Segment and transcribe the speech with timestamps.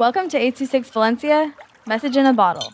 [0.00, 1.54] Welcome to 826 Valencia,
[1.86, 2.72] message in a bottle.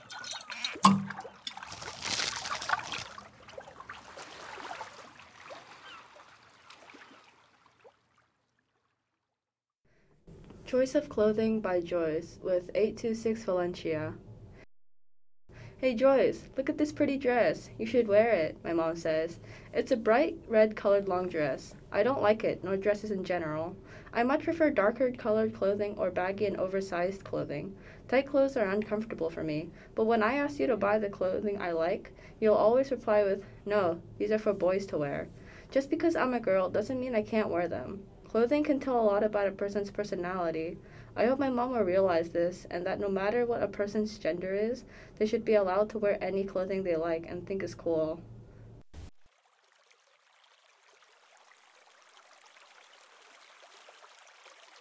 [10.65, 14.15] Choice of Clothing by Joyce with 826 Valencia.
[15.79, 17.69] Hey Joyce, look at this pretty dress.
[17.79, 19.39] You should wear it, my mom says.
[19.75, 21.75] It's a bright red colored long dress.
[21.93, 23.77] I don't like it, nor dresses in general.
[24.11, 27.77] I much prefer darker colored clothing or baggy and oversized clothing.
[28.09, 31.61] Tight clothes are uncomfortable for me, but when I ask you to buy the clothing
[31.61, 35.29] I like, you'll always reply with, No, these are for boys to wear.
[35.71, 38.03] Just because I'm a girl doesn't mean I can't wear them.
[38.37, 40.77] Clothing can tell a lot about a person's personality.
[41.17, 44.53] I hope my mom will realize this and that no matter what a person's gender
[44.53, 44.85] is,
[45.19, 48.21] they should be allowed to wear any clothing they like and think is cool.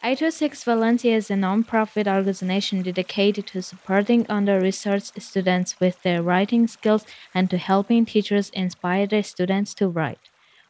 [0.04, 6.68] Oh Six Valencia is a non-profit organization dedicated to supporting under-researched students with their writing
[6.68, 10.30] skills and to helping teachers inspire their students to write.